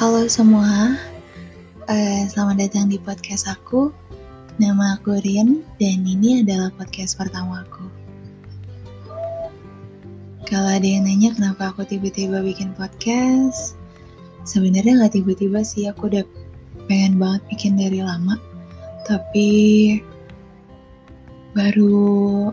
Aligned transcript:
Halo 0.00 0.24
semua, 0.32 0.96
uh, 1.92 2.22
selamat 2.24 2.56
datang 2.56 2.88
di 2.88 2.96
podcast 2.96 3.44
aku. 3.44 3.92
Nama 4.56 4.96
aku 4.96 5.20
Rian 5.20 5.60
dan 5.76 6.08
ini 6.08 6.40
adalah 6.40 6.72
podcast 6.72 7.20
pertama 7.20 7.60
aku. 7.68 7.84
Kalau 10.48 10.72
ada 10.72 10.88
yang 10.88 11.04
nanya 11.04 11.36
kenapa 11.36 11.76
aku 11.76 11.84
tiba-tiba 11.84 12.40
bikin 12.40 12.72
podcast, 12.80 13.76
sebenarnya 14.48 15.04
nggak 15.04 15.20
tiba-tiba 15.20 15.60
sih, 15.60 15.84
aku 15.84 16.08
udah 16.08 16.24
pengen 16.88 17.20
banget 17.20 17.44
bikin 17.52 17.76
dari 17.76 18.00
lama, 18.00 18.40
tapi 19.04 20.00
baru 21.52 22.48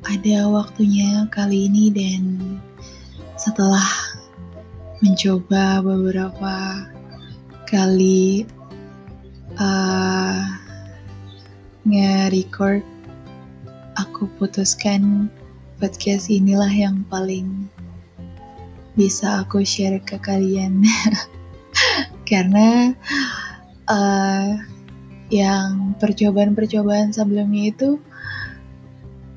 ada 0.00 0.48
waktunya 0.48 1.28
kali 1.28 1.68
ini 1.68 1.92
dan 1.92 2.56
setelah 3.36 3.84
mencoba 5.04 5.84
beberapa 5.84 6.88
kali 7.68 8.48
uh, 9.60 10.40
nge-record. 11.84 12.80
Aku 13.96 14.28
putuskan 14.40 15.28
podcast 15.76 16.32
inilah 16.32 16.68
yang 16.72 17.04
paling 17.12 17.68
bisa 18.96 19.44
aku 19.44 19.60
share 19.64 20.00
ke 20.00 20.16
kalian. 20.20 20.80
Karena 22.28 22.96
uh, 23.92 24.56
yang 25.28 25.92
percobaan-percobaan 26.00 27.12
sebelumnya 27.12 27.68
itu 27.68 28.00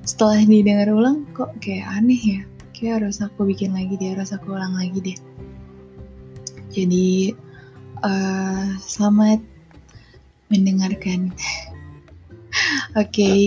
setelah 0.08 0.40
didengar 0.40 0.88
ulang 0.96 1.28
kok 1.36 1.52
kayak 1.60 1.88
aneh 2.00 2.40
ya? 2.40 2.42
Kayak 2.72 3.04
harus 3.04 3.20
aku 3.20 3.44
bikin 3.44 3.76
lagi 3.76 4.00
deh 4.00 4.16
harus 4.16 4.32
aku 4.32 4.56
ulang 4.56 4.72
lagi 4.80 5.04
deh 5.04 5.20
jadi 6.70 7.34
uh, 8.06 8.78
selamat 8.86 9.42
mendengarkan. 10.54 11.34
Oke, 12.98 13.10
okay. 13.10 13.42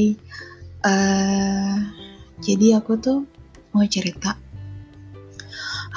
uh, 0.86 0.90
eh, 0.90 1.76
jadi 2.42 2.82
aku 2.82 2.98
tuh 2.98 3.26
mau 3.74 3.86
cerita. 3.86 4.38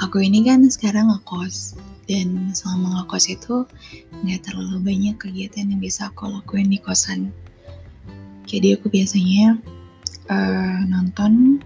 Aku 0.02 0.22
ini 0.22 0.44
kan 0.46 0.66
sekarang 0.68 1.08
ngekos 1.08 1.78
dan 2.06 2.52
selama 2.54 3.02
ngekos 3.02 3.32
itu 3.32 3.64
nggak 4.22 4.46
terlalu 4.46 4.78
banyak 4.82 5.16
kegiatan 5.18 5.72
yang 5.72 5.80
bisa 5.82 6.10
aku 6.10 6.30
lakuin 6.30 6.70
di 6.70 6.78
kosan. 6.78 7.34
Jadi 8.46 8.78
aku 8.78 8.86
biasanya 8.86 9.58
uh, 10.30 10.78
nonton 10.86 11.58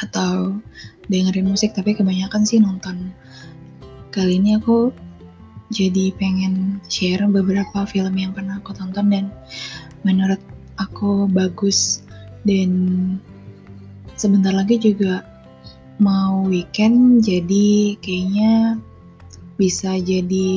atau 0.00 0.56
dengerin 1.12 1.52
musik 1.52 1.76
tapi 1.76 1.92
kebanyakan 1.92 2.42
sih 2.48 2.56
nonton 2.56 3.12
Kali 4.12 4.36
ini 4.36 4.60
aku 4.60 4.92
jadi 5.72 6.12
pengen 6.20 6.84
share 6.92 7.24
beberapa 7.24 7.88
film 7.88 8.12
yang 8.20 8.36
pernah 8.36 8.60
aku 8.60 8.76
tonton 8.76 9.08
dan 9.08 9.32
menurut 10.04 10.36
aku 10.76 11.24
bagus. 11.32 12.04
Dan 12.44 13.16
sebentar 14.20 14.52
lagi 14.52 14.76
juga 14.76 15.24
mau 15.96 16.44
weekend 16.44 17.24
jadi 17.24 17.96
kayaknya 18.04 18.76
bisa 19.56 19.96
jadi 19.96 20.52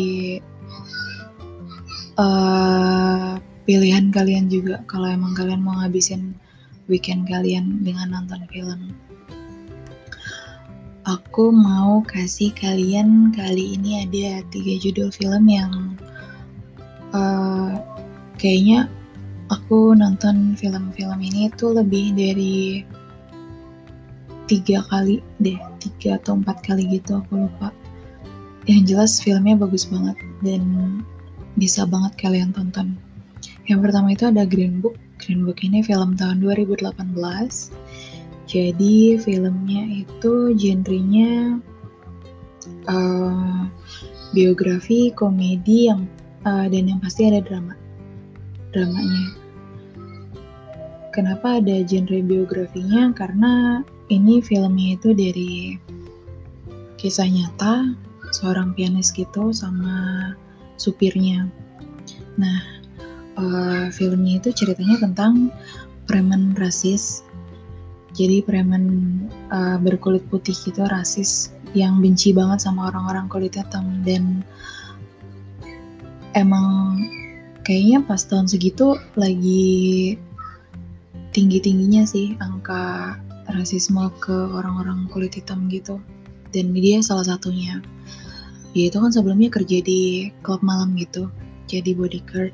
uh, 2.20 3.40
pilihan 3.64 4.12
kalian 4.12 4.52
juga 4.52 4.84
kalau 4.92 5.08
emang 5.08 5.32
kalian 5.32 5.64
mau 5.64 5.80
ngabisin 5.80 6.36
weekend 6.92 7.24
kalian 7.32 7.86
dengan 7.88 8.12
nonton 8.20 8.44
film 8.52 8.92
aku 11.06 11.54
mau 11.54 12.02
kasih 12.02 12.50
kalian 12.58 13.30
kali 13.30 13.78
ini 13.78 14.06
ada 14.06 14.42
tiga 14.50 14.74
judul 14.82 15.14
film 15.14 15.46
yang 15.46 15.94
uh, 17.14 17.78
kayaknya 18.42 18.90
aku 19.54 19.94
nonton 19.94 20.58
film-film 20.58 21.22
ini 21.22 21.54
tuh 21.54 21.78
lebih 21.78 22.18
dari 22.18 22.82
tiga 24.50 24.82
kali 24.90 25.22
deh 25.42 25.58
tiga 25.82 26.18
atau 26.18 26.42
empat 26.42 26.66
kali 26.66 26.90
gitu 26.90 27.22
aku 27.22 27.46
lupa. 27.46 27.70
Yang 28.66 28.82
jelas 28.90 29.12
filmnya 29.22 29.54
bagus 29.54 29.86
banget 29.86 30.18
dan 30.42 30.62
bisa 31.62 31.86
banget 31.86 32.18
kalian 32.18 32.50
tonton. 32.50 32.98
Yang 33.70 33.90
pertama 33.90 34.18
itu 34.18 34.26
ada 34.26 34.42
Green 34.42 34.82
Book. 34.82 34.98
Green 35.22 35.46
Book 35.46 35.62
ini 35.62 35.86
film 35.86 36.18
tahun 36.18 36.42
2018 36.42 36.82
jadi 38.46 39.18
filmnya 39.18 40.06
itu 40.06 40.54
genrenya 40.54 41.58
uh, 42.86 43.66
biografi, 44.32 45.10
komedi 45.14 45.90
yang 45.90 46.06
uh, 46.46 46.70
dan 46.70 46.90
yang 46.90 47.02
pasti 47.02 47.26
ada 47.26 47.42
drama. 47.42 47.74
Dramanya. 48.70 49.26
Kenapa 51.10 51.58
ada 51.64 51.82
genre 51.88 52.20
biografinya? 52.22 53.10
Karena 53.16 53.82
ini 54.14 54.44
filmnya 54.44 55.00
itu 55.00 55.16
dari 55.18 55.80
kisah 57.02 57.26
nyata 57.26 57.98
seorang 58.30 58.78
pianis 58.78 59.10
gitu 59.10 59.50
sama 59.56 60.32
supirnya. 60.78 61.50
Nah, 62.38 62.62
uh, 63.42 63.88
filmnya 63.90 64.44
itu 64.44 64.54
ceritanya 64.54 65.02
tentang 65.02 65.50
preman 66.06 66.54
rasis 66.60 67.25
jadi 68.16 68.42
preman 68.42 68.84
uh, 69.52 69.78
berkulit 69.84 70.24
putih 70.32 70.56
gitu 70.56 70.82
rasis 70.88 71.52
yang 71.76 72.00
benci 72.00 72.32
banget 72.32 72.64
sama 72.64 72.88
orang-orang 72.88 73.28
kulit 73.28 73.60
hitam. 73.60 74.02
Dan 74.08 74.42
emang 76.32 76.98
kayaknya 77.68 78.00
pas 78.08 78.24
tahun 78.24 78.48
segitu 78.48 78.96
lagi 79.20 80.16
tinggi-tingginya 81.36 82.08
sih 82.08 82.40
angka 82.40 83.20
rasisme 83.52 84.08
ke 84.24 84.34
orang-orang 84.56 85.12
kulit 85.12 85.36
hitam 85.36 85.68
gitu. 85.68 86.00
Dan 86.56 86.72
dia 86.72 87.04
salah 87.04 87.28
satunya. 87.28 87.84
Dia 88.72 88.88
itu 88.88 88.98
kan 89.00 89.12
sebelumnya 89.12 89.52
kerja 89.52 89.84
di 89.84 90.32
klub 90.40 90.64
malam 90.64 90.96
gitu 90.96 91.28
jadi 91.66 91.98
bodyguard 91.98 92.54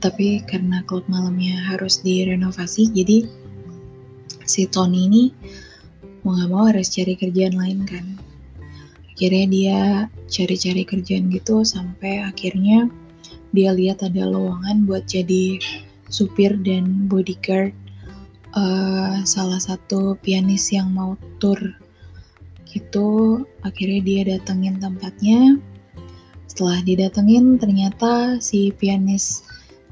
tapi 0.00 0.40
karena 0.48 0.80
klub 0.88 1.04
malamnya 1.06 1.60
harus 1.68 2.00
direnovasi 2.00 2.88
jadi 2.90 3.28
si 4.48 4.66
Tony 4.66 5.06
ini 5.06 5.24
mau 6.26 6.36
gak 6.36 6.50
mau 6.50 6.64
harus 6.68 6.90
cari 6.92 7.14
kerjaan 7.16 7.56
lain 7.56 7.80
kan. 7.86 8.04
Akhirnya 9.14 9.46
dia 9.52 9.80
cari-cari 10.32 10.82
kerjaan 10.82 11.28
gitu 11.28 11.62
sampai 11.62 12.24
akhirnya 12.24 12.88
dia 13.52 13.70
lihat 13.76 14.00
ada 14.00 14.24
lowongan 14.24 14.88
buat 14.88 15.04
jadi 15.04 15.60
supir 16.08 16.56
dan 16.64 17.06
bodyguard 17.06 17.76
uh, 18.56 19.20
salah 19.22 19.60
satu 19.60 20.16
pianis 20.24 20.72
yang 20.72 20.90
mau 20.90 21.14
tour 21.38 21.60
gitu. 22.66 23.44
Akhirnya 23.62 24.00
dia 24.02 24.20
datengin 24.34 24.80
tempatnya. 24.80 25.60
Setelah 26.50 26.82
didatengin 26.82 27.62
ternyata 27.62 28.42
si 28.42 28.74
pianis 28.74 29.46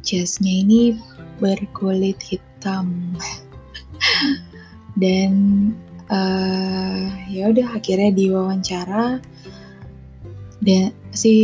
jazznya 0.08 0.64
ini 0.64 0.96
berkulit 1.36 2.16
hitam. 2.24 3.12
Dan 5.02 5.32
uh, 6.08 7.12
ya 7.28 7.52
udah 7.52 7.76
akhirnya 7.76 8.16
diwawancara. 8.16 9.20
Dan 10.64 10.96
si 11.12 11.34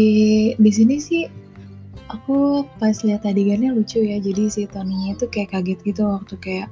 di 0.57 0.71
sini 0.73 0.97
sih 0.97 1.29
aku 2.09 2.65
pas 2.81 2.97
lihat 3.05 3.29
adegannya 3.29 3.77
lucu 3.77 4.01
ya. 4.01 4.17
Jadi 4.17 4.49
si 4.49 4.63
Tony 4.65 5.13
itu 5.13 5.29
kayak 5.29 5.53
kaget 5.53 5.81
gitu 5.85 6.09
waktu 6.09 6.35
kayak 6.41 6.69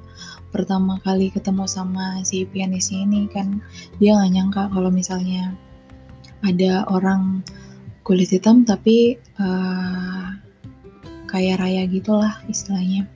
pertama 0.49 0.97
kali 1.05 1.29
ketemu 1.29 1.69
sama 1.69 2.25
si 2.25 2.49
pianisnya 2.49 3.05
ini 3.05 3.29
kan. 3.29 3.61
Dia 4.01 4.17
nggak 4.17 4.31
nyangka 4.33 4.63
kalau 4.73 4.89
misalnya 4.89 5.53
ada 6.43 6.83
orang 6.91 7.45
kulit 8.03 8.35
hitam 8.35 8.67
tapi 8.67 9.15
uh, 9.39 10.12
kaya 11.33 11.57
raya 11.57 11.89
gitulah 11.89 12.37
istilahnya. 12.45 13.09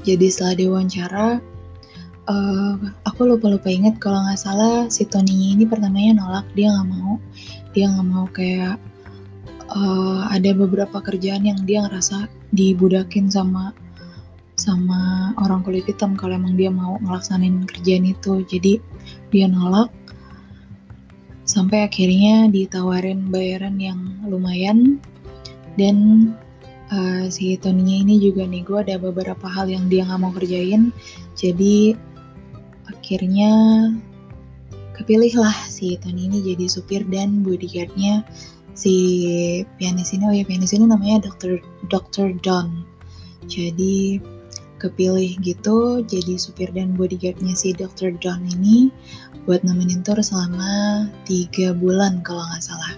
Jadi 0.00 0.32
setelah 0.32 0.56
diwawancara 0.56 1.26
uh, 2.24 2.74
aku 3.04 3.20
lupa 3.28 3.52
lupa 3.52 3.68
inget 3.68 4.00
kalau 4.00 4.24
nggak 4.24 4.40
salah 4.40 4.88
si 4.88 5.04
Tony 5.04 5.52
ini 5.52 5.68
pertamanya 5.68 6.24
nolak 6.24 6.48
dia 6.56 6.72
nggak 6.72 6.88
mau. 6.88 7.20
Dia 7.76 7.92
nggak 7.92 8.08
mau 8.08 8.24
kayak 8.32 8.80
uh, 9.76 10.24
ada 10.32 10.56
beberapa 10.56 11.04
kerjaan 11.04 11.44
yang 11.44 11.60
dia 11.68 11.84
ngerasa 11.84 12.32
dibudakin 12.56 13.28
sama 13.28 13.76
sama 14.56 15.32
orang 15.40 15.64
kulit 15.64 15.88
hitam 15.88 16.16
kalau 16.16 16.38
emang 16.38 16.56
dia 16.56 16.72
mau 16.72 16.96
ngelaksanain 17.04 17.68
kerjaan 17.68 18.08
itu. 18.08 18.40
Jadi 18.48 18.80
dia 19.28 19.46
nolak. 19.52 19.92
Sampai 21.44 21.84
akhirnya 21.84 22.48
ditawarin 22.48 23.28
bayaran 23.28 23.76
yang 23.76 24.00
lumayan. 24.24 24.96
Dan 25.72 26.28
uh, 26.92 27.24
si 27.32 27.56
Tony 27.56 28.04
ini 28.04 28.20
juga 28.20 28.44
nih 28.44 28.62
gue 28.62 28.78
ada 28.84 28.96
beberapa 29.00 29.48
hal 29.48 29.72
yang 29.72 29.88
dia 29.88 30.04
nggak 30.04 30.20
mau 30.20 30.32
kerjain 30.36 30.92
jadi 31.34 31.96
akhirnya 32.92 33.50
kepilih 34.94 35.32
lah 35.40 35.56
si 35.66 35.96
Tony 35.98 36.28
ini 36.28 36.44
jadi 36.52 36.68
supir 36.68 37.02
dan 37.08 37.40
bodyguardnya 37.42 38.22
si 38.76 38.94
pianis 39.80 40.12
ini 40.12 40.24
oh 40.28 40.34
ya 40.36 40.44
pianis 40.44 40.76
ini 40.76 40.84
namanya 40.88 41.28
Dr. 41.28 41.60
Dr. 41.88 42.36
Don 42.44 42.84
jadi 43.48 44.20
kepilih 44.78 45.38
gitu 45.40 46.02
jadi 46.04 46.34
supir 46.36 46.68
dan 46.74 46.94
bodyguardnya 46.98 47.56
si 47.56 47.72
Dr. 47.72 48.16
Don 48.20 48.44
ini 48.60 48.92
buat 49.48 49.66
nemenin 49.66 50.06
tour 50.06 50.22
selama 50.22 51.06
tiga 51.26 51.74
bulan 51.74 52.22
kalau 52.22 52.46
nggak 52.46 52.62
salah 52.62 52.92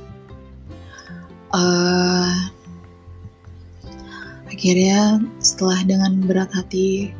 uh, 1.56 2.36
akhirnya 4.54 5.18
setelah 5.42 5.82
dengan 5.82 6.22
berat 6.22 6.54
hati 6.54 7.10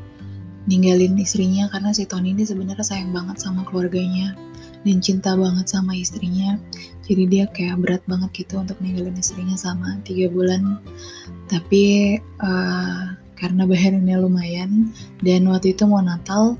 ninggalin 0.71 1.19
istrinya 1.19 1.67
karena 1.75 1.91
si 1.91 2.07
Tony 2.07 2.31
ini 2.31 2.47
sebenarnya 2.47 2.87
sayang 2.87 3.11
banget 3.11 3.43
sama 3.43 3.67
keluarganya 3.67 4.39
dan 4.87 5.03
cinta 5.03 5.35
banget 5.35 5.67
sama 5.67 5.99
istrinya 5.99 6.57
jadi 7.05 7.23
dia 7.27 7.45
kayak 7.51 7.83
berat 7.83 8.03
banget 8.07 8.47
gitu 8.47 8.63
untuk 8.63 8.79
ninggalin 8.79 9.19
istrinya 9.19 9.59
sama 9.59 9.99
tiga 10.07 10.31
bulan 10.31 10.79
tapi 11.51 12.17
uh, 12.39 13.19
karena 13.35 13.67
bayarannya 13.67 14.17
lumayan 14.17 14.95
dan 15.21 15.45
waktu 15.51 15.75
itu 15.75 15.85
mau 15.91 16.01
Natal 16.01 16.55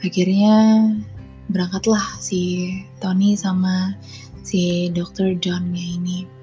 akhirnya 0.00 0.88
berangkatlah 1.52 2.02
si 2.18 2.72
Tony 2.98 3.36
sama 3.38 3.94
si 4.42 4.90
Dr. 4.90 5.38
Johnnya 5.38 5.84
ini 6.00 6.35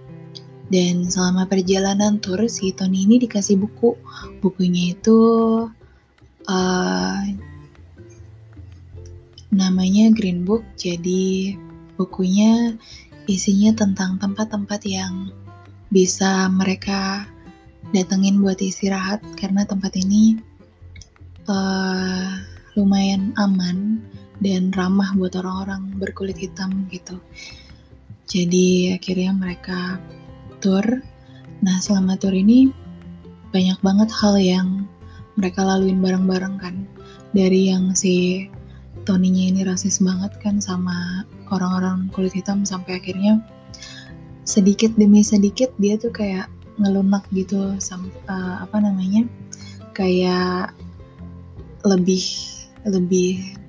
dan 0.72 1.04
selama 1.12 1.44
perjalanan 1.44 2.24
tur 2.24 2.40
si 2.48 2.72
Tony 2.72 3.04
ini 3.04 3.20
dikasih 3.20 3.60
buku. 3.60 4.00
Bukunya 4.40 4.96
itu 4.96 5.20
uh, 6.48 7.22
namanya 9.52 10.14
Green 10.16 10.48
Book. 10.48 10.64
Jadi 10.80 11.56
bukunya 12.00 12.80
isinya 13.28 13.76
tentang 13.76 14.20
tempat-tempat 14.20 14.82
yang 14.88 15.32
bisa 15.92 16.48
mereka 16.48 17.28
datengin 17.92 18.40
buat 18.40 18.58
istirahat. 18.64 19.20
Karena 19.36 19.68
tempat 19.68 20.00
ini 20.00 20.40
uh, 21.52 22.40
lumayan 22.80 23.36
aman 23.36 24.00
dan 24.40 24.72
ramah 24.74 25.12
buat 25.16 25.36
orang-orang 25.36 25.92
berkulit 26.00 26.40
hitam 26.40 26.88
gitu. 26.88 27.20
Jadi 28.24 28.96
akhirnya 28.96 29.36
mereka 29.36 30.00
tour. 30.64 30.86
Nah 31.60 31.76
selama 31.84 32.16
tour 32.16 32.32
ini 32.32 32.72
banyak 33.52 33.78
banget 33.84 34.10
hal 34.10 34.40
yang 34.40 34.88
mereka 35.36 35.62
laluin 35.62 36.00
bareng-bareng 36.00 36.56
kan. 36.58 36.76
Dari 37.36 37.68
yang 37.70 37.92
si 37.92 38.48
Toninya 39.04 39.52
ini 39.52 39.62
rasis 39.68 40.00
banget 40.00 40.32
kan 40.40 40.64
sama 40.64 41.28
orang-orang 41.52 42.08
kulit 42.16 42.32
hitam 42.32 42.64
sampai 42.64 43.04
akhirnya 43.04 43.44
sedikit 44.48 44.96
demi 44.96 45.20
sedikit 45.20 45.76
dia 45.76 46.00
tuh 46.00 46.14
kayak 46.14 46.48
ngelunak 46.80 47.28
gitu 47.36 47.76
sama 47.84 48.08
uh, 48.32 48.64
apa 48.64 48.80
namanya 48.80 49.28
kayak 49.92 50.72
lebih 51.84 52.24
lebih 52.88 53.60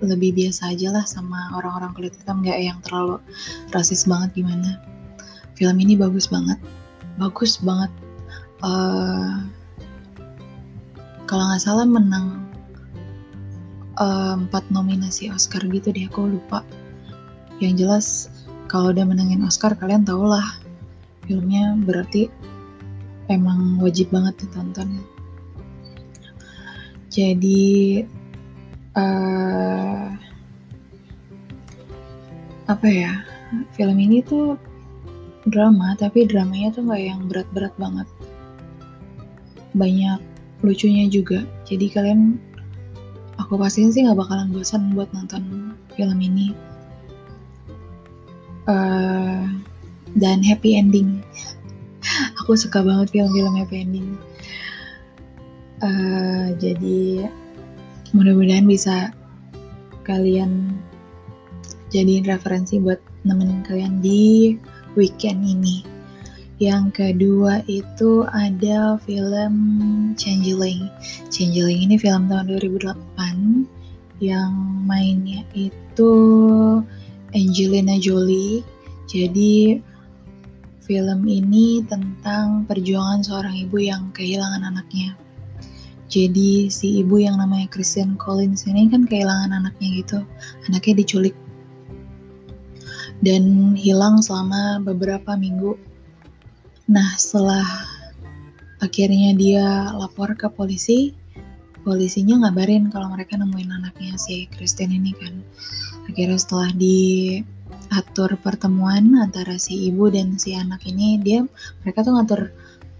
lebih 0.00 0.30
biasa 0.36 0.76
aja 0.76 0.92
lah 0.92 1.04
sama 1.08 1.56
orang-orang 1.56 1.92
kulit 1.96 2.12
hitam 2.16 2.44
nggak 2.44 2.60
yang 2.60 2.78
terlalu 2.84 3.16
rasis 3.72 4.04
banget 4.04 4.44
gimana 4.44 4.80
film 5.60 5.76
ini 5.76 6.00
bagus 6.00 6.32
banget. 6.32 6.56
Bagus 7.20 7.60
banget. 7.60 7.92
Uh, 8.64 9.44
kalau 11.28 11.44
nggak 11.52 11.60
salah 11.60 11.84
menang 11.84 12.40
Eh, 14.00 14.32
empat 14.32 14.64
uh, 14.64 14.72
nominasi 14.72 15.28
Oscar 15.28 15.60
gitu 15.68 15.92
deh 15.92 16.08
aku 16.08 16.24
lupa. 16.24 16.64
Yang 17.60 17.74
jelas 17.76 18.06
kalau 18.64 18.96
udah 18.96 19.04
menangin 19.04 19.44
Oscar 19.44 19.76
kalian 19.76 20.08
tau 20.08 20.24
lah 20.24 20.56
filmnya 21.28 21.76
berarti 21.84 22.32
emang 23.28 23.76
wajib 23.76 24.08
banget 24.08 24.40
ditonton 24.40 25.04
jadi 27.12 28.02
uh, 28.96 30.16
apa 32.72 32.86
ya 32.88 33.20
film 33.76 34.00
ini 34.00 34.24
tuh 34.24 34.56
drama 35.48 35.96
tapi 35.96 36.28
dramanya 36.28 36.74
tuh 36.74 36.84
nggak 36.84 37.02
yang 37.02 37.20
berat-berat 37.30 37.72
banget. 37.80 38.08
Banyak 39.72 40.20
lucunya 40.60 41.08
juga. 41.08 41.46
Jadi 41.64 41.88
kalian 41.88 42.36
aku 43.40 43.56
pastiin 43.56 43.94
sih 43.94 44.04
nggak 44.04 44.20
bakalan 44.20 44.52
bosan 44.52 44.92
buat 44.92 45.08
nonton 45.16 45.72
film 45.96 46.18
ini. 46.20 46.52
Uh, 48.68 49.48
dan 50.18 50.44
happy 50.44 50.76
ending. 50.76 51.24
Aku 52.44 52.54
suka 52.54 52.84
banget 52.84 53.10
film-film 53.14 53.56
happy 53.56 53.82
ending. 53.82 54.08
Uh, 55.80 56.52
jadi 56.60 57.24
mudah-mudahan 58.12 58.68
bisa 58.68 59.16
kalian 60.04 60.76
jadiin 61.88 62.28
referensi 62.28 62.76
buat 62.78 63.00
nemenin 63.24 63.64
kalian 63.64 64.04
di 64.04 64.56
weekend 64.98 65.42
ini 65.44 65.86
yang 66.60 66.92
kedua 66.92 67.64
itu 67.72 68.28
ada 68.36 69.00
film 69.08 69.56
Changeling. 70.12 70.92
Changeling 71.32 71.88
ini 71.88 71.96
film 71.96 72.28
tahun 72.28 72.52
2008 72.52 73.00
yang 74.20 74.52
mainnya 74.84 75.40
itu 75.56 76.12
Angelina 77.32 77.96
Jolie. 77.96 78.60
Jadi 79.08 79.80
film 80.84 81.24
ini 81.24 81.80
tentang 81.88 82.68
perjuangan 82.68 83.24
seorang 83.24 83.56
ibu 83.56 83.80
yang 83.80 84.12
kehilangan 84.12 84.60
anaknya. 84.60 85.16
Jadi 86.12 86.68
si 86.68 87.00
ibu 87.00 87.24
yang 87.24 87.40
namanya 87.40 87.72
Christian 87.72 88.20
Collins 88.20 88.68
ini 88.68 88.84
kan 88.92 89.08
kehilangan 89.08 89.56
anaknya 89.64 90.04
gitu. 90.04 90.20
Anaknya 90.68 91.00
diculik 91.00 91.32
dan 93.20 93.76
hilang 93.76 94.24
selama 94.24 94.80
beberapa 94.80 95.36
minggu 95.36 95.76
Nah, 96.90 97.14
setelah 97.14 97.62
akhirnya 98.82 99.30
dia 99.38 99.94
lapor 99.94 100.34
ke 100.34 100.50
polisi, 100.50 101.14
polisinya 101.86 102.42
ngabarin 102.42 102.90
kalau 102.90 103.14
mereka 103.14 103.38
nemuin 103.38 103.70
anaknya 103.70 104.18
si 104.18 104.50
Kristen 104.50 104.90
ini 104.90 105.14
kan. 105.14 105.38
Akhirnya 106.10 106.34
setelah 106.34 106.74
diatur 106.74 108.34
pertemuan 108.42 109.14
antara 109.22 109.54
si 109.54 109.86
ibu 109.86 110.10
dan 110.10 110.34
si 110.34 110.58
anak 110.58 110.82
ini, 110.82 111.22
dia 111.22 111.46
mereka 111.86 112.02
tuh 112.02 112.18
ngatur 112.18 112.50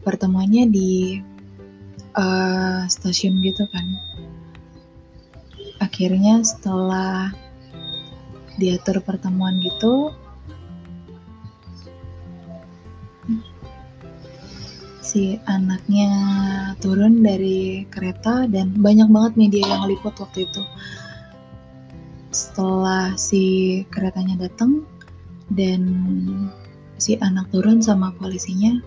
pertemuannya 0.07 0.71
di 0.71 1.19
uh, 2.15 2.87
stasiun 2.87 3.43
gitu 3.43 3.67
kan. 3.75 3.99
Akhirnya 5.83 6.47
setelah 6.47 7.35
diatur 8.61 9.01
pertemuan 9.01 9.57
gitu, 9.65 10.13
si 15.01 15.41
anaknya 15.49 16.13
turun 16.79 17.25
dari 17.25 17.89
kereta 17.91 18.47
dan 18.47 18.77
banyak 18.79 19.11
banget 19.11 19.33
media 19.35 19.65
yang 19.67 19.91
liput 19.91 20.15
waktu 20.21 20.47
itu. 20.47 20.63
Setelah 22.31 23.19
si 23.19 23.83
keretanya 23.91 24.39
datang 24.39 24.87
dan 25.51 25.83
si 27.01 27.19
anak 27.19 27.51
turun 27.51 27.83
sama 27.83 28.15
polisinya, 28.15 28.79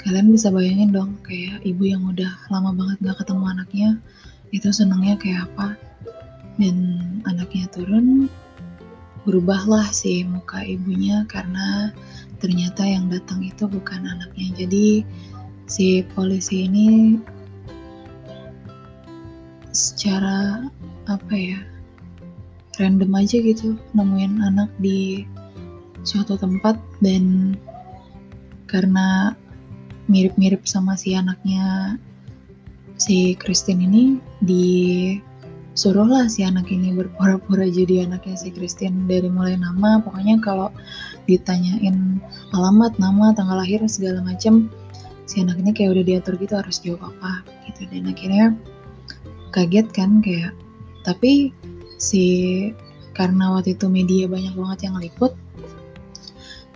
kalian 0.00 0.32
bisa 0.32 0.48
bayangin 0.48 0.88
dong 0.88 1.20
kayak 1.20 1.60
ibu 1.60 1.84
yang 1.84 2.00
udah 2.08 2.32
lama 2.48 2.72
banget 2.72 2.96
gak 3.04 3.20
ketemu 3.20 3.44
anaknya 3.44 3.90
itu 4.56 4.72
senangnya 4.72 5.20
kayak 5.20 5.52
apa 5.52 5.76
dan 6.60 6.76
anaknya 7.24 7.66
turun 7.72 8.28
berubahlah 9.24 9.88
si 9.92 10.24
muka 10.24 10.60
ibunya 10.64 11.24
karena 11.28 11.92
ternyata 12.40 12.84
yang 12.84 13.08
datang 13.08 13.44
itu 13.44 13.64
bukan 13.68 14.04
anaknya. 14.04 14.64
Jadi 14.64 15.04
si 15.68 16.04
polisi 16.16 16.68
ini 16.68 17.20
secara 19.70 20.66
apa 21.06 21.34
ya 21.34 21.60
random 22.80 23.12
aja 23.14 23.38
gitu 23.38 23.78
nemuin 23.94 24.40
anak 24.42 24.70
di 24.82 25.22
suatu 26.02 26.34
tempat 26.40 26.80
dan 27.04 27.54
karena 28.66 29.36
mirip-mirip 30.10 30.66
sama 30.66 30.98
si 30.98 31.14
anaknya 31.14 31.94
si 32.98 33.38
Christine 33.38 33.86
ini 33.86 34.04
di 34.42 34.66
suruhlah 35.80 36.28
si 36.28 36.44
anak 36.44 36.68
ini 36.68 36.92
berpura-pura 36.92 37.64
jadi 37.64 38.04
anaknya 38.04 38.36
si 38.36 38.52
Christian 38.52 39.08
dari 39.08 39.32
mulai 39.32 39.56
nama 39.56 39.96
pokoknya 40.04 40.36
kalau 40.44 40.68
ditanyain 41.24 42.20
alamat 42.52 43.00
nama 43.00 43.32
tanggal 43.32 43.56
lahir 43.56 43.80
segala 43.88 44.20
macam 44.20 44.68
si 45.24 45.40
anak 45.40 45.56
ini 45.56 45.72
kayak 45.72 45.96
udah 45.96 46.04
diatur 46.04 46.36
gitu 46.36 46.52
harus 46.52 46.84
jawab 46.84 47.08
apa 47.16 47.40
gitu. 47.64 47.88
Dan 47.88 48.12
akhirnya 48.12 48.52
kaget 49.56 49.88
kan 49.96 50.20
kayak 50.20 50.52
tapi 51.08 51.56
si 51.96 52.24
karena 53.16 53.56
waktu 53.56 53.72
itu 53.72 53.88
media 53.88 54.28
banyak 54.28 54.52
banget 54.52 54.78
yang 54.84 55.00
liput 55.00 55.32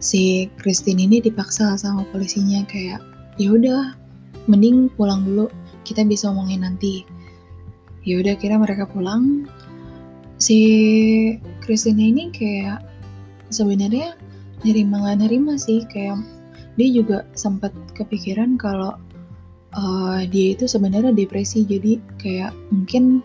si 0.00 0.48
Christine 0.56 1.04
ini 1.04 1.20
dipaksa 1.20 1.76
sama 1.76 2.08
polisinya 2.08 2.64
kayak 2.64 3.04
ya 3.36 3.52
udah 3.52 3.92
mending 4.48 4.88
pulang 4.96 5.28
dulu 5.28 5.52
kita 5.84 6.00
bisa 6.08 6.32
omongin 6.32 6.64
nanti 6.64 7.04
ya 8.04 8.20
udah 8.20 8.34
kira 8.36 8.60
mereka 8.60 8.84
pulang. 8.88 9.48
Si 10.36 10.58
Christine 11.64 12.12
ini 12.12 12.28
kayak 12.30 12.84
sebenarnya 13.48 14.16
nerima 14.64 15.00
nggak 15.00 15.18
nerima 15.24 15.56
sih. 15.56 15.84
Kayak 15.88 16.20
dia 16.76 16.88
juga 16.92 17.24
sempat 17.32 17.72
kepikiran 17.96 18.60
kalau 18.60 18.96
uh, 19.76 20.20
dia 20.28 20.56
itu 20.56 20.68
sebenarnya 20.68 21.16
depresi. 21.16 21.64
Jadi 21.64 22.00
kayak 22.20 22.52
mungkin 22.68 23.24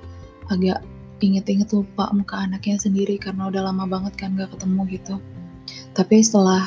agak 0.50 0.81
inget-inget 1.19 1.69
lupa 1.75 2.07
muka 2.15 2.48
anaknya 2.48 2.79
sendiri 2.79 3.19
karena 3.19 3.51
udah 3.51 3.67
lama 3.69 3.83
banget 3.86 4.15
kan 4.15 4.39
gak 4.39 4.55
ketemu 4.55 4.81
gitu. 4.95 5.15
Tapi 5.93 6.24
setelah 6.24 6.63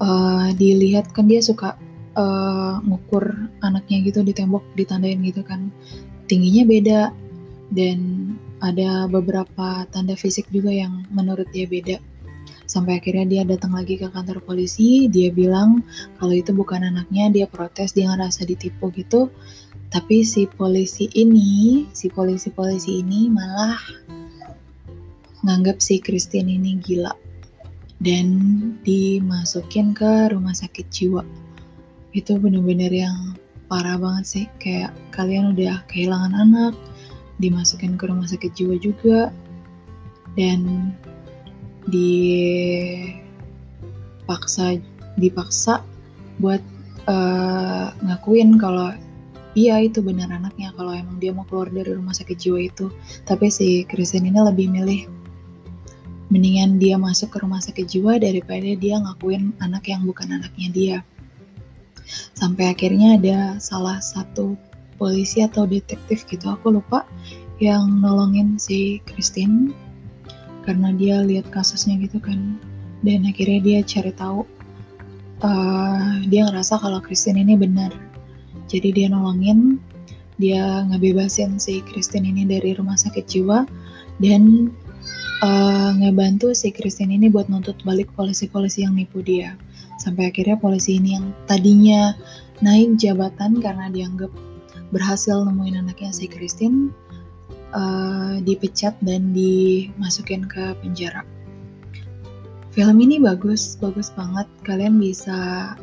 uh, 0.00 0.48
dilihat 0.54 1.10
kan 1.10 1.26
dia 1.26 1.42
suka 1.42 1.74
uh, 2.16 2.78
ngukur 2.86 3.50
anaknya 3.66 4.06
gitu 4.06 4.24
di 4.24 4.32
tembok 4.32 4.64
ditandain 4.74 5.20
gitu 5.22 5.44
kan 5.44 5.68
tingginya 6.26 6.64
beda 6.66 7.00
dan 7.74 7.98
ada 8.62 9.10
beberapa 9.10 9.84
tanda 9.90 10.14
fisik 10.14 10.46
juga 10.54 10.70
yang 10.70 11.06
menurut 11.10 11.46
dia 11.50 11.66
beda 11.66 11.98
Sampai 12.66 12.98
akhirnya 12.98 13.26
dia 13.30 13.42
datang 13.46 13.78
lagi 13.78 13.94
ke 13.94 14.10
kantor 14.10 14.42
polisi, 14.42 15.06
dia 15.06 15.30
bilang 15.30 15.86
kalau 16.18 16.34
itu 16.34 16.50
bukan 16.50 16.82
anaknya, 16.82 17.30
dia 17.30 17.46
protes, 17.46 17.94
dia 17.94 18.10
ngerasa 18.10 18.42
ditipu 18.42 18.90
gitu. 18.90 19.30
Tapi 19.94 20.26
si 20.26 20.50
polisi 20.50 21.06
ini, 21.14 21.86
si 21.94 22.10
polisi-polisi 22.10 23.06
ini 23.06 23.30
malah 23.30 23.78
nganggap 25.46 25.78
si 25.78 26.02
Christine 26.02 26.58
ini 26.58 26.82
gila 26.82 27.14
dan 28.02 28.26
dimasukin 28.82 29.94
ke 29.94 30.34
rumah 30.34 30.52
sakit 30.52 30.86
jiwa. 30.90 31.22
Itu 32.10 32.34
bener-bener 32.42 32.90
yang 32.90 33.38
parah 33.66 33.98
banget 33.98 34.24
sih, 34.26 34.46
kayak 34.62 34.94
kalian 35.10 35.52
udah 35.54 35.82
kehilangan 35.90 36.34
anak, 36.34 36.74
dimasukin 37.42 37.98
ke 37.98 38.06
rumah 38.06 38.26
sakit 38.30 38.54
jiwa 38.54 38.78
juga, 38.78 39.34
dan 40.38 40.92
dipaksa 41.90 43.22
dipaksa 45.16 45.80
buat 46.42 46.60
uh, 47.08 47.94
ngakuin 48.04 48.58
kalau 48.60 48.92
iya 49.56 49.80
itu 49.80 50.04
benar 50.04 50.28
anaknya 50.28 50.68
kalau 50.76 50.92
emang 50.92 51.16
dia 51.16 51.32
mau 51.32 51.48
keluar 51.48 51.72
dari 51.72 51.96
rumah 51.96 52.12
sakit 52.12 52.36
jiwa 52.36 52.60
itu. 52.60 52.92
Tapi 53.24 53.48
si 53.48 53.88
Kristen 53.88 54.28
ini 54.28 54.36
lebih 54.36 54.68
milih 54.68 55.08
mendingan 56.28 56.76
dia 56.82 56.98
masuk 56.98 57.32
ke 57.32 57.38
rumah 57.40 57.62
sakit 57.62 57.86
jiwa 57.86 58.18
daripada 58.18 58.66
dia 58.76 58.98
ngakuin 58.98 59.54
anak 59.62 59.86
yang 59.88 60.02
bukan 60.04 60.34
anaknya 60.36 60.68
dia 60.74 60.98
sampai 62.34 62.72
akhirnya 62.72 63.18
ada 63.18 63.38
salah 63.58 63.98
satu 63.98 64.54
polisi 64.96 65.44
atau 65.44 65.68
detektif 65.68 66.24
gitu 66.26 66.48
aku 66.48 66.72
lupa 66.80 67.04
yang 67.60 68.00
nolongin 68.04 68.60
si 68.60 69.00
Christine 69.08 69.72
karena 70.66 70.92
dia 70.92 71.22
lihat 71.22 71.48
kasusnya 71.54 71.96
gitu 72.02 72.18
kan. 72.18 72.58
Dan 73.04 73.28
akhirnya 73.28 73.60
dia 73.62 73.78
cari 73.86 74.12
tahu 74.16 74.42
uh, 75.44 76.20
dia 76.26 76.48
ngerasa 76.48 76.80
kalau 76.80 76.98
Christine 76.98 77.44
ini 77.44 77.54
benar. 77.54 77.92
Jadi 78.66 78.90
dia 78.90 79.06
nolongin 79.06 79.78
dia 80.36 80.84
ngebebasin 80.92 81.56
si 81.56 81.80
Christine 81.88 82.28
ini 82.28 82.44
dari 82.44 82.76
rumah 82.76 82.98
sakit 82.98 83.24
jiwa 83.24 83.64
dan 84.20 84.68
uh, 85.40 85.90
ngebantu 85.96 86.52
si 86.52 86.68
Christine 86.68 87.16
ini 87.16 87.32
buat 87.32 87.48
nuntut 87.48 87.80
balik 87.88 88.12
polisi-polisi 88.12 88.84
yang 88.84 88.96
nipu 88.96 89.24
dia 89.24 89.56
sampai 90.06 90.30
akhirnya 90.30 90.54
polisi 90.54 91.02
ini 91.02 91.18
yang 91.18 91.34
tadinya 91.50 92.14
naik 92.62 92.94
jabatan 93.02 93.58
karena 93.58 93.90
dianggap 93.90 94.30
berhasil 94.94 95.42
nemuin 95.42 95.82
anaknya 95.82 96.14
si 96.14 96.30
Christine 96.30 96.94
uh, 97.74 98.38
dipecat 98.38 98.94
dan 99.02 99.34
dimasukin 99.34 100.46
ke 100.46 100.78
penjara. 100.78 101.26
Film 102.70 103.02
ini 103.02 103.18
bagus, 103.18 103.74
bagus 103.82 104.14
banget. 104.14 104.46
Kalian 104.62 105.02
bisa 105.02 105.74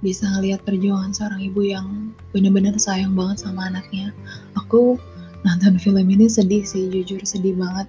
bisa 0.00 0.24
ngelihat 0.26 0.64
perjuangan 0.64 1.12
seorang 1.12 1.44
ibu 1.44 1.60
yang 1.60 1.86
bener-bener 2.34 2.74
sayang 2.80 3.14
banget 3.14 3.46
sama 3.46 3.70
anaknya. 3.70 4.10
Aku 4.58 4.98
nonton 5.46 5.78
film 5.78 6.08
ini 6.10 6.26
sedih 6.26 6.66
sih, 6.66 6.90
jujur 6.90 7.22
sedih 7.22 7.54
banget 7.54 7.86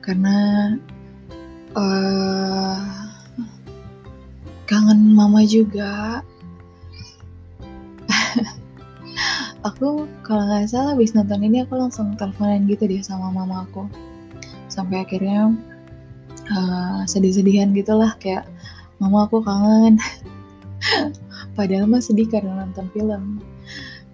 karena 0.00 0.74
uh, 1.76 3.09
kangen 4.70 5.18
mama 5.18 5.42
juga. 5.42 6.22
Aku 9.66 10.06
kalau 10.22 10.46
nggak 10.46 10.70
salah 10.70 10.94
habis 10.94 11.10
nonton 11.12 11.42
ini 11.42 11.66
aku 11.66 11.74
langsung 11.76 12.14
teleponan 12.14 12.70
gitu 12.70 12.86
deh 12.86 13.02
sama 13.02 13.34
mama 13.34 13.66
aku. 13.68 13.84
Sampai 14.72 15.04
akhirnya 15.04 15.52
uh, 16.48 17.02
sedih-sedihan 17.04 17.74
gitulah 17.76 18.14
kayak 18.22 18.46
mama 19.02 19.26
aku 19.26 19.42
kangen. 19.42 19.98
Padahal 21.58 21.90
mah 21.90 22.00
sedih 22.00 22.30
karena 22.30 22.64
nonton 22.64 22.88
film. 22.94 23.42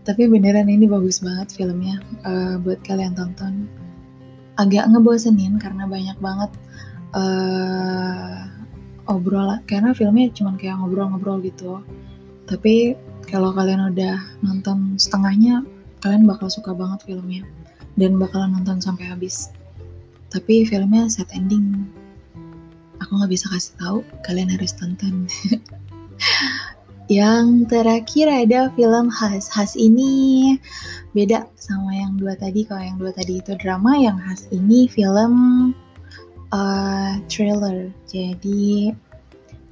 Tapi 0.02 0.26
beneran 0.26 0.66
ini 0.66 0.88
bagus 0.90 1.22
banget 1.22 1.52
filmnya 1.54 2.02
uh, 2.26 2.58
buat 2.58 2.82
kalian 2.82 3.14
tonton. 3.14 3.70
Agak 4.58 4.88
ngebosenin 4.90 5.62
karena 5.62 5.86
banyak 5.86 6.18
banget 6.18 6.50
uh, 7.14 8.55
obrol 9.06 9.58
karena 9.66 9.94
filmnya 9.94 10.30
cuma 10.34 10.54
kayak 10.58 10.78
ngobrol-ngobrol 10.78 11.42
gitu. 11.42 11.82
Tapi 12.46 12.94
kalau 13.26 13.50
kalian 13.50 13.90
udah 13.90 14.22
nonton 14.42 14.94
setengahnya 14.98 15.66
kalian 16.02 16.28
bakal 16.28 16.46
suka 16.46 16.70
banget 16.74 17.02
filmnya. 17.06 17.42
Dan 17.96 18.20
bakalan 18.20 18.52
nonton 18.52 18.78
sampai 18.78 19.08
habis. 19.08 19.48
Tapi 20.28 20.68
filmnya 20.68 21.08
set 21.08 21.32
ending. 21.32 21.88
Aku 23.00 23.16
nggak 23.16 23.32
bisa 23.32 23.48
kasih 23.48 23.72
tahu 23.80 23.98
kalian 24.28 24.52
harus 24.52 24.76
tonton. 24.76 25.24
Yang 27.06 27.70
terakhir 27.70 28.26
ada 28.26 28.66
film 28.74 29.14
khas 29.14 29.46
khas 29.46 29.78
ini. 29.78 30.58
Beda 31.14 31.46
sama 31.54 31.94
yang 31.94 32.18
dua 32.18 32.34
tadi. 32.34 32.66
Kalau 32.66 32.82
yang 32.82 32.98
dua 32.98 33.14
tadi 33.14 33.38
itu 33.38 33.54
drama 33.62 33.94
yang 33.94 34.18
khas 34.18 34.50
ini 34.50 34.90
film 34.90 35.70
uh, 36.52 37.18
trailer 37.26 37.90
jadi 38.06 38.94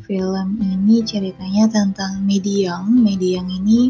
Film 0.04 0.60
ini 0.60 1.00
ceritanya 1.00 1.64
tentang 1.64 2.20
Mediang. 2.28 2.92
Mediang 2.92 3.48
ini 3.48 3.88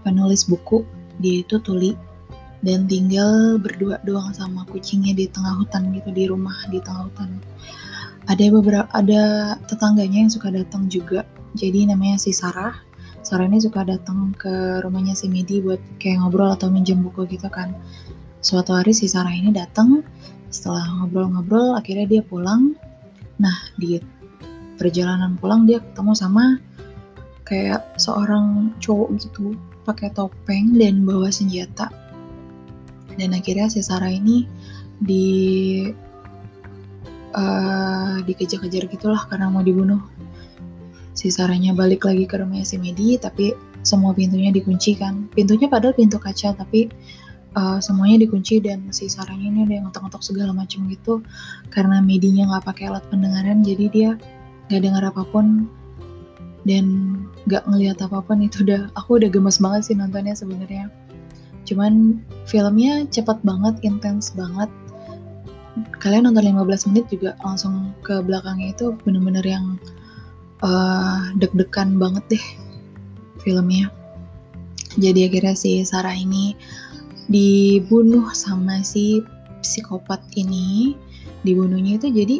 penulis 0.00 0.48
buku, 0.48 0.80
dia 1.20 1.44
itu 1.44 1.60
tuli 1.60 1.92
dan 2.64 2.88
tinggal 2.88 3.60
berdua 3.60 4.00
doang 4.08 4.32
sama 4.32 4.64
kucingnya 4.72 5.12
di 5.12 5.28
tengah 5.28 5.60
hutan 5.60 5.92
gitu 5.92 6.08
di 6.16 6.24
rumah 6.32 6.56
di 6.72 6.80
tengah 6.80 7.12
hutan. 7.12 7.44
Ada 8.24 8.56
beberapa 8.56 8.88
ada 8.96 9.52
tetangganya 9.68 10.24
yang 10.24 10.32
suka 10.32 10.48
datang 10.48 10.88
juga. 10.88 11.28
Jadi 11.60 11.92
namanya 11.92 12.16
si 12.16 12.32
Sarah. 12.32 12.72
Sarah 13.20 13.44
ini 13.44 13.60
suka 13.60 13.84
datang 13.84 14.32
ke 14.32 14.80
rumahnya 14.80 15.12
si 15.12 15.28
Medi 15.28 15.60
buat 15.60 15.80
kayak 16.00 16.24
ngobrol 16.24 16.56
atau 16.56 16.72
minjem 16.72 17.04
buku 17.04 17.28
gitu 17.28 17.52
kan. 17.52 17.76
Suatu 18.40 18.72
hari 18.72 18.96
si 18.96 19.12
Sarah 19.12 19.32
ini 19.32 19.52
datang, 19.52 20.00
setelah 20.54 20.86
ngobrol-ngobrol 21.02 21.74
akhirnya 21.74 22.06
dia 22.06 22.22
pulang. 22.22 22.78
Nah, 23.42 23.74
di 23.74 23.98
perjalanan 24.78 25.34
pulang 25.34 25.66
dia 25.66 25.82
ketemu 25.82 26.14
sama 26.14 26.62
kayak 27.42 27.82
seorang 27.98 28.70
cowok 28.78 29.18
gitu 29.18 29.58
pakai 29.82 30.14
topeng 30.14 30.78
dan 30.78 31.02
bawa 31.02 31.34
senjata. 31.34 31.90
Dan 33.18 33.34
akhirnya 33.34 33.66
si 33.66 33.82
Sarah 33.82 34.10
ini 34.14 34.46
di 35.02 35.26
uh, 37.34 38.22
dikejar-kejar 38.22 38.86
gitulah 38.86 39.26
karena 39.26 39.50
mau 39.50 39.66
dibunuh. 39.66 40.00
Si 41.14 41.30
Sarahnya 41.30 41.74
balik 41.74 42.06
lagi 42.06 42.26
ke 42.26 42.38
rumahnya 42.38 42.66
si 42.66 42.78
Medi 42.78 43.18
tapi 43.18 43.54
semua 43.86 44.16
pintunya 44.16 44.50
dikunci 44.50 44.98
kan. 44.98 45.30
Pintunya 45.30 45.70
padahal 45.70 45.94
pintu 45.94 46.18
kaca 46.18 46.56
tapi 46.56 46.90
uh, 47.54 47.78
semuanya 47.78 48.26
dikunci 48.26 48.60
dan 48.62 48.90
si 48.90 49.06
Sarahnya 49.06 49.50
ini 49.50 49.60
ada 49.66 49.74
yang 49.80 49.84
ngetok-ngetok 49.90 50.22
segala 50.22 50.52
macam 50.54 50.86
gitu. 50.90 51.22
Karena 51.70 52.02
Medinya 52.02 52.54
nggak 52.54 52.64
pakai 52.66 52.84
alat 52.90 53.04
pendengaran 53.08 53.62
jadi 53.62 53.84
dia 53.90 54.10
nggak 54.70 54.82
dengar 54.82 55.02
apa 55.10 55.22
pun 55.28 55.70
dan 56.66 56.84
nggak 57.46 57.64
ngelihat 57.70 57.98
apa 58.02 58.20
pun. 58.22 58.42
Itu 58.42 58.66
udah 58.66 58.90
aku 58.98 59.22
udah 59.22 59.30
gemes 59.30 59.62
banget 59.62 59.90
sih 59.90 59.94
nontonnya 59.96 60.34
sebenarnya. 60.36 60.90
Cuman 61.64 62.20
filmnya 62.44 63.08
cepat 63.08 63.40
banget 63.46 63.80
intens 63.86 64.34
banget. 64.34 64.68
Kalian 65.98 66.30
nonton 66.30 66.44
15 66.44 66.94
menit 66.94 67.10
juga 67.10 67.34
langsung 67.42 67.90
ke 68.06 68.22
belakangnya 68.22 68.76
itu 68.76 68.94
bener-bener 69.02 69.42
yang 69.42 69.74
uh, 70.62 71.34
deg-degan 71.40 71.98
banget 71.98 72.38
deh 72.38 72.44
filmnya. 73.42 73.90
Jadi 74.94 75.26
akhirnya 75.26 75.58
si 75.58 75.82
Sarah 75.82 76.14
ini 76.14 76.54
dibunuh 77.28 78.28
sama 78.36 78.84
si 78.84 79.24
psikopat 79.64 80.20
ini. 80.36 80.96
Dibunuhnya 81.44 82.00
itu 82.00 82.08
jadi 82.08 82.36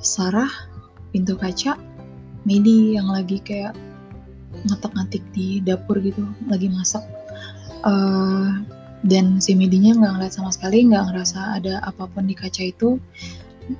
Sarah 0.00 0.48
pintu 1.12 1.36
kaca 1.36 1.76
Medi 2.48 2.96
yang 2.96 3.12
lagi 3.12 3.36
kayak 3.44 3.76
ngetek-ngetik 4.64 5.20
di 5.36 5.60
dapur 5.60 6.00
gitu 6.00 6.24
lagi 6.48 6.72
masak. 6.72 7.04
Uh, 7.84 8.60
dan 9.04 9.40
si 9.40 9.56
Medinya 9.56 9.96
nggak 9.96 10.12
ngeliat 10.16 10.32
sama 10.36 10.52
sekali 10.52 10.84
nggak 10.84 11.12
ngerasa 11.12 11.60
ada 11.60 11.80
apa 11.84 12.08
pun 12.08 12.28
di 12.28 12.36
kaca 12.36 12.72
itu. 12.72 12.96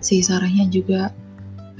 Si 0.00 0.20
Sarahnya 0.20 0.68
juga 0.68 1.12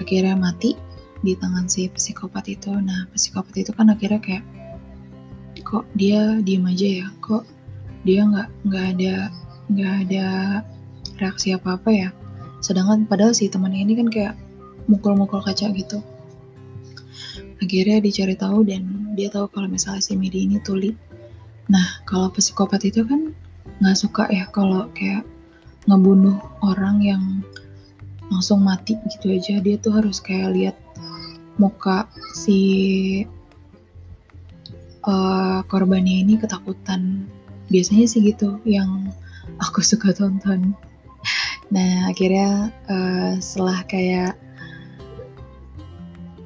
akhirnya 0.00 0.36
mati 0.36 0.76
di 1.20 1.36
tangan 1.36 1.68
si 1.68 1.88
psikopat 1.92 2.48
itu. 2.48 2.72
Nah 2.72 3.08
psikopat 3.12 3.60
itu 3.60 3.72
kan 3.76 3.92
akhirnya 3.92 4.20
kayak 4.20 4.44
kok 5.60 5.84
dia 5.96 6.40
diem 6.40 6.64
aja 6.64 6.88
ya? 7.04 7.06
Kok 7.20 7.44
dia 8.04 8.24
nggak 8.24 8.48
nggak 8.66 8.86
ada 8.96 9.14
nggak 9.70 9.94
ada 10.06 10.26
reaksi 11.20 11.52
apa 11.52 11.76
apa 11.76 11.90
ya. 11.92 12.08
Sedangkan 12.64 13.04
padahal 13.08 13.36
si 13.36 13.48
temannya 13.48 13.84
ini 13.84 13.94
kan 13.96 14.08
kayak 14.08 14.34
mukul-mukul 14.88 15.40
kaca 15.44 15.70
gitu. 15.72 16.00
Akhirnya 17.60 18.00
dicari 18.00 18.34
tahu 18.36 18.64
dan 18.64 19.12
dia 19.14 19.28
tahu 19.28 19.48
kalau 19.52 19.68
misalnya 19.68 20.00
si 20.00 20.16
Medi 20.16 20.48
ini 20.48 20.56
tuli. 20.64 20.96
Nah 21.68 22.02
kalau 22.08 22.32
psikopat 22.32 22.88
itu 22.88 23.04
kan 23.04 23.36
nggak 23.80 23.96
suka 23.96 24.28
ya 24.32 24.48
kalau 24.48 24.88
kayak 24.96 25.24
ngebunuh 25.88 26.36
orang 26.64 27.00
yang 27.04 27.22
langsung 28.32 28.64
mati 28.64 28.96
gitu 29.12 29.36
aja. 29.36 29.60
Dia 29.60 29.76
tuh 29.76 29.92
harus 30.00 30.20
kayak 30.24 30.56
lihat 30.56 30.76
muka 31.60 32.08
si 32.32 32.60
uh, 35.04 35.60
korbannya 35.68 36.24
ini 36.24 36.40
ketakutan 36.40 37.28
biasanya 37.70 38.06
sih 38.10 38.20
gitu 38.20 38.58
yang 38.66 39.08
aku 39.62 39.80
suka 39.80 40.10
tonton. 40.12 40.74
Nah 41.70 42.10
akhirnya 42.10 42.74
uh, 42.90 43.38
setelah 43.38 43.80
kayak 43.86 44.34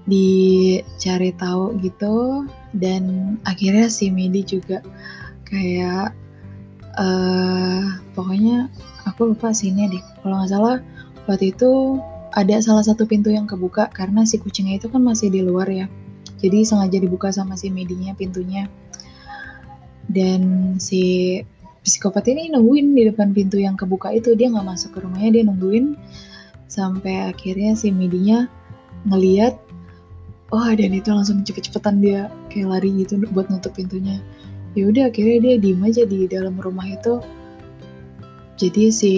dicari 0.04 1.32
tahu 1.40 1.80
gitu 1.80 2.44
dan 2.76 3.36
akhirnya 3.48 3.88
si 3.88 4.12
Medi 4.12 4.44
juga 4.44 4.84
kayak 5.48 6.12
uh, 7.00 7.84
pokoknya 8.12 8.68
aku 9.08 9.32
lupa 9.32 9.56
sini 9.56 9.88
deh 9.88 10.04
kalau 10.20 10.44
nggak 10.44 10.52
salah 10.52 10.76
waktu 11.24 11.56
itu 11.56 11.96
ada 12.36 12.60
salah 12.60 12.84
satu 12.84 13.08
pintu 13.08 13.32
yang 13.32 13.48
kebuka 13.48 13.88
karena 13.96 14.28
si 14.28 14.36
kucingnya 14.36 14.76
itu 14.76 14.92
kan 14.92 15.00
masih 15.00 15.30
di 15.30 15.40
luar 15.40 15.70
ya. 15.70 15.86
Jadi 16.42 16.66
sengaja 16.66 17.00
dibuka 17.00 17.32
sama 17.32 17.56
si 17.56 17.72
Medinya 17.72 18.12
pintunya 18.12 18.68
dan 20.10 20.74
si 20.76 21.40
psikopat 21.84 22.24
ini 22.32 22.48
nungguin 22.48 22.96
di 22.96 23.08
depan 23.08 23.36
pintu 23.36 23.60
yang 23.60 23.76
kebuka 23.76 24.12
itu. 24.12 24.32
Dia 24.36 24.50
nggak 24.52 24.66
masuk 24.66 24.90
ke 24.96 24.98
rumahnya 25.04 25.40
dia 25.40 25.42
nungguin. 25.44 25.96
Sampai 26.68 27.30
akhirnya 27.30 27.76
si 27.76 27.92
Medinya 27.92 28.48
ngeliat 29.06 29.60
oh 30.50 30.70
dan 30.72 30.90
itu 30.96 31.12
langsung 31.12 31.44
cepet-cepetan 31.44 32.00
dia 32.00 32.32
kayak 32.48 32.68
lari 32.72 32.90
gitu 33.04 33.20
buat 33.30 33.48
nutup 33.52 33.76
pintunya. 33.76 34.20
Ya 34.74 34.90
udah 34.90 35.12
akhirnya 35.12 35.38
dia 35.38 35.54
diem 35.60 35.80
aja 35.86 36.02
di 36.02 36.26
dalam 36.26 36.58
rumah 36.58 36.88
itu. 36.88 37.22
Jadi 38.54 38.90
si 38.94 39.12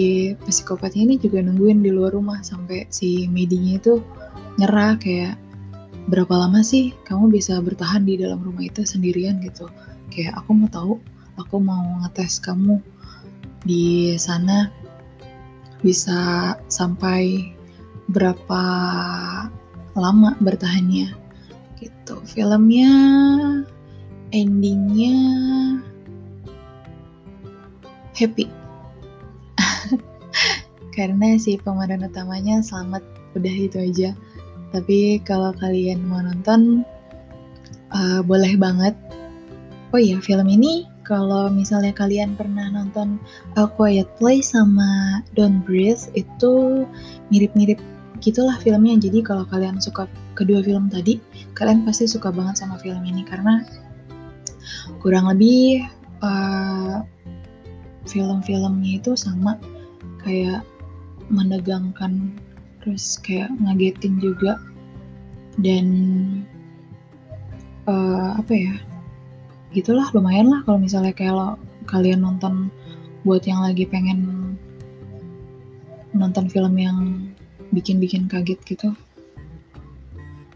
psikopatnya 0.45 1.13
ini 1.13 1.15
juga 1.21 1.41
nungguin 1.45 1.85
di 1.85 1.93
luar 1.93 2.13
rumah 2.13 2.41
sampai 2.41 2.89
si 2.89 3.29
medinya 3.29 3.77
itu 3.77 4.01
nyerah 4.57 4.97
kayak 4.97 5.37
berapa 6.09 6.33
lama 6.33 6.65
sih 6.65 6.89
kamu 7.05 7.37
bisa 7.37 7.61
bertahan 7.61 8.01
di 8.01 8.17
dalam 8.17 8.41
rumah 8.41 8.65
itu 8.65 8.81
sendirian? 8.81 9.37
gitu 9.45 9.69
kayak 10.11 10.33
aku 10.39 10.51
mau 10.55 10.69
tahu 10.71 10.93
aku 11.37 11.61
mau 11.61 12.01
ngetes 12.03 12.41
kamu 12.41 12.81
di 13.63 14.15
sana 14.17 14.73
bisa 15.85 16.53
sampai 16.67 17.53
berapa 18.09 18.63
lama 19.97 20.33
bertahannya 20.41 21.13
gitu. 21.77 22.15
Filmnya 22.25 22.91
endingnya 24.33 25.17
happy. 28.17 28.49
Karena 30.95 31.37
si 31.37 31.61
pemeran 31.61 32.05
utamanya 32.05 32.63
selamat 32.65 33.05
udah 33.37 33.55
itu 33.55 33.77
aja. 33.77 34.09
Tapi 34.73 35.21
kalau 35.21 35.53
kalian 35.61 36.01
mau 36.09 36.25
nonton 36.25 36.81
uh, 37.93 38.21
boleh 38.25 38.57
banget 38.57 38.97
oh 39.95 39.99
iya 39.99 40.19
film 40.19 40.47
ini 40.51 40.87
kalau 41.07 41.47
misalnya 41.47 41.95
kalian 41.95 42.35
pernah 42.35 42.67
nonton 42.67 43.15
A 43.55 43.63
Quiet 43.63 44.11
Place 44.19 44.51
sama 44.51 45.23
Don't 45.39 45.63
Breathe 45.63 46.11
itu 46.19 46.83
mirip-mirip 47.31 47.79
gitulah 48.19 48.59
filmnya. 48.59 48.99
Jadi 48.99 49.23
kalau 49.23 49.47
kalian 49.47 49.79
suka 49.79 50.09
kedua 50.35 50.59
film 50.59 50.91
tadi 50.91 51.23
kalian 51.55 51.87
pasti 51.87 52.11
suka 52.11 52.29
banget 52.29 52.59
sama 52.59 52.75
film 52.83 53.07
ini 53.07 53.23
karena 53.23 53.63
kurang 54.99 55.31
lebih 55.31 55.87
uh, 56.19 57.07
film-filmnya 58.03 58.99
itu 58.99 59.15
sama 59.15 59.55
kayak 60.27 60.67
menegangkan 61.31 62.35
terus 62.83 63.15
kayak 63.23 63.47
ngagetin 63.63 64.19
juga. 64.19 64.59
Dan 65.57 65.87
uh, 67.89 68.37
apa 68.37 68.53
ya 68.53 68.75
gitulah 69.75 70.07
lumayan 70.15 70.47
lah 70.51 70.63
kalau 70.63 70.79
misalnya 70.79 71.11
kayak 71.11 71.59
kalian 71.87 72.23
nonton 72.23 72.71
buat 73.27 73.43
yang 73.43 73.59
lagi 73.59 73.83
pengen 73.83 74.53
nonton 76.15 76.47
film 76.47 76.73
yang 76.79 77.27
bikin-bikin 77.75 78.31
kaget 78.31 78.59
gitu. 78.63 78.95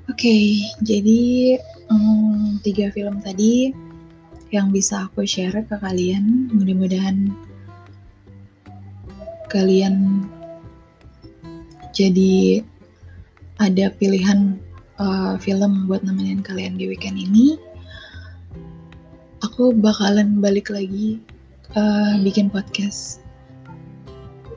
Oke, 0.09 0.27
okay, 0.27 0.43
jadi 0.83 1.55
um, 1.87 2.59
tiga 2.63 2.91
film 2.91 3.23
tadi 3.23 3.71
yang 4.51 4.71
bisa 4.71 5.07
aku 5.07 5.23
share 5.23 5.63
ke 5.63 5.75
kalian. 5.79 6.51
Mudah-mudahan 6.51 7.31
kalian 9.47 10.27
jadi 11.91 12.63
ada 13.59 13.91
pilihan 13.95 14.57
uh, 14.99 15.35
film 15.39 15.87
buat 15.87 16.03
nemenin 16.03 16.43
kalian 16.43 16.75
di 16.79 16.91
weekend 16.91 17.19
ini. 17.19 17.59
Aku 19.51 19.75
bakalan 19.75 20.39
balik 20.39 20.71
lagi 20.71 21.19
uh, 21.75 22.15
bikin 22.23 22.47
podcast 22.47 23.19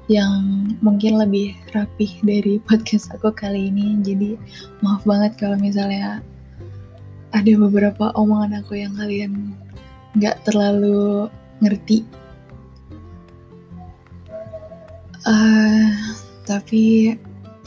yang 0.07 0.71
mungkin 0.87 1.19
lebih 1.19 1.51
rapih 1.75 2.15
dari 2.23 2.63
podcast 2.71 3.11
aku 3.11 3.35
kali 3.35 3.75
ini. 3.75 3.99
Jadi 4.07 4.39
maaf 4.87 5.03
banget 5.03 5.35
kalau 5.35 5.59
misalnya 5.59 6.23
ada 7.35 7.53
beberapa 7.59 8.15
omongan 8.15 8.63
aku 8.63 8.79
yang 8.79 8.95
kalian 8.95 9.59
nggak 10.15 10.39
terlalu 10.47 11.27
ngerti. 11.59 12.07
Uh, 15.27 15.91
tapi 16.47 17.19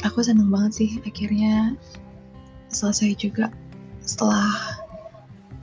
aku 0.07 0.23
seneng 0.23 0.47
banget 0.47 0.71
sih 0.79 0.91
akhirnya 1.03 1.75
selesai 2.71 3.19
juga 3.19 3.51
setelah 3.99 4.86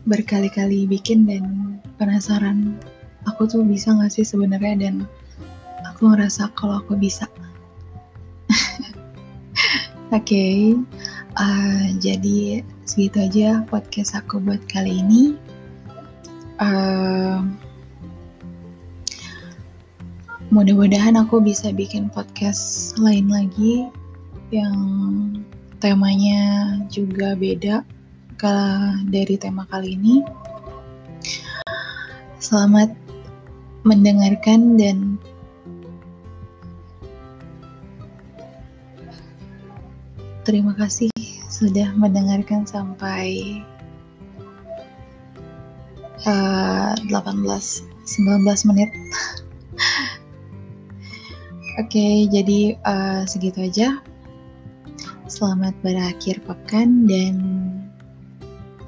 berkali-kali 0.05 0.85
bikin 0.85 1.25
dan 1.25 1.77
penasaran 1.97 2.77
aku 3.25 3.49
tuh 3.49 3.65
bisa 3.65 3.93
nggak 3.93 4.13
sih 4.13 4.25
sebenarnya 4.25 4.89
dan 4.89 4.95
aku 5.89 6.13
ngerasa 6.13 6.53
kalau 6.57 6.81
aku 6.81 6.97
bisa. 6.97 7.25
Oke, 10.13 10.21
okay. 10.21 10.57
uh, 11.41 11.85
jadi 11.99 12.61
segitu 12.85 13.25
aja 13.25 13.65
podcast 13.67 14.13
aku 14.15 14.39
buat 14.39 14.61
kali 14.69 15.01
ini. 15.01 15.35
Uh, 16.61 17.43
mudah-mudahan 20.55 21.19
aku 21.19 21.43
bisa 21.43 21.75
bikin 21.75 22.07
podcast 22.13 22.95
lain 23.01 23.27
lagi 23.27 23.91
yang 24.55 24.79
temanya 25.83 26.79
juga 26.93 27.35
beda 27.35 27.83
dari 29.09 29.35
tema 29.39 29.69
kali 29.71 29.95
ini. 29.95 30.25
Selamat 32.43 32.93
mendengarkan 33.85 34.77
dan 34.81 35.21
Terima 40.45 40.77
kasih 40.77 41.09
sudah 41.49 41.89
mendengarkan 41.97 42.69
sampai 42.69 43.65
uh, 46.29 46.93
18 47.09 47.41
19 48.05 48.69
menit. 48.69 48.93
Oke, 51.81 51.89
okay, 51.89 52.15
jadi 52.29 52.77
uh, 52.85 53.25
segitu 53.25 53.65
aja. 53.65 54.05
Selamat 55.25 55.73
berakhir 55.81 56.45
pekan 56.45 57.09
dan 57.09 57.35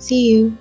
see 0.07 0.31
you. 0.31 0.57